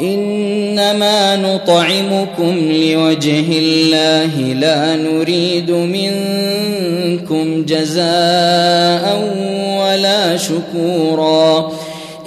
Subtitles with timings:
[0.00, 9.34] إنما نطعمكم لوجه الله لا نريد منكم جزاء
[9.80, 11.72] ولا شكورا.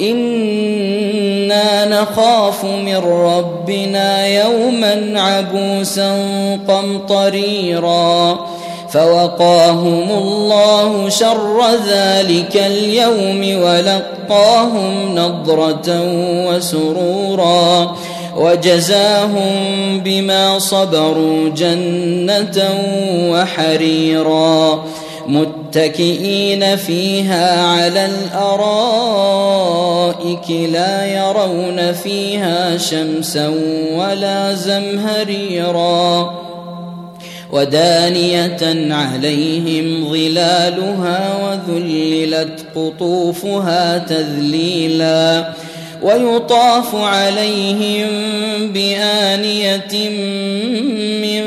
[0.00, 6.12] إنا نخاف من ربنا يوما عبوسا
[6.68, 8.46] قمطريرا.
[8.88, 16.00] فوقاهم الله شر ذلك اليوم ولقاهم نضرة
[16.48, 17.96] وسرورا
[18.36, 19.54] وجزاهم
[20.04, 22.80] بما صبروا جنة
[23.30, 24.84] وحريرا
[25.28, 29.30] متكئين فيها على الأرائك
[30.50, 33.54] لا يرون فيها شمسا
[33.94, 36.45] ولا زمهريرا
[37.52, 45.52] ودانية عليهم ظلالها وذللت قطوفها تذليلا
[46.02, 48.08] ويطاف عليهم
[48.72, 50.10] بآنية
[51.22, 51.42] من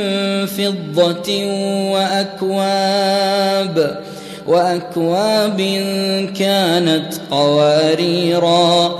[0.45, 1.45] فضة
[1.91, 3.75] وأكواب
[4.47, 5.57] وأكواب
[6.39, 8.99] كانت قواريرا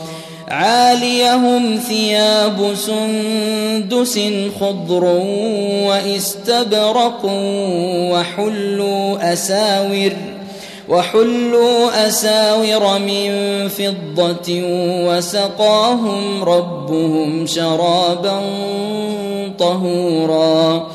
[0.51, 4.19] عاليهم ثياب سندس
[4.59, 5.03] خضر
[5.87, 7.21] واستبرق
[8.11, 10.11] وحلوا اساور
[10.89, 13.31] وحلوا أساور من
[13.67, 14.61] فضة
[15.07, 18.41] وسقاهم ربهم شرابا
[19.59, 20.87] طهورا.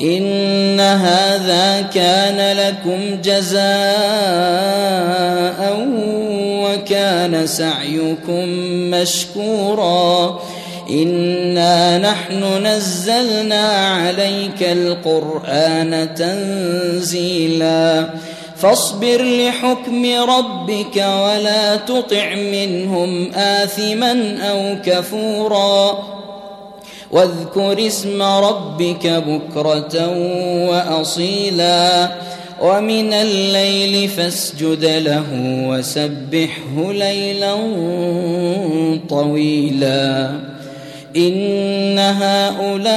[0.00, 3.62] إن هذا كان لكم جزاء
[7.32, 8.48] وكان سعيكم
[8.90, 10.40] مشكورا.
[10.90, 18.10] إنا نحن نزلنا عليك القرآن تنزيلا.
[18.56, 25.98] فاصبر لحكم ربك ولا تطع منهم آثما أو كفورا.
[27.10, 30.08] واذكر اسم ربك بكرة
[30.68, 32.08] وأصيلا.
[32.62, 35.24] ومن الليل فاسجد له
[35.68, 37.54] وسبحه ليلا
[39.08, 40.30] طويلا.
[41.16, 42.92] إن هؤلاء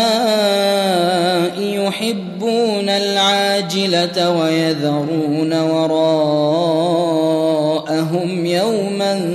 [1.60, 6.06] يحبون العاجلة ويذرون وراءهم
[8.46, 9.32] يوما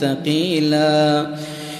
[0.00, 1.26] ثقيلا.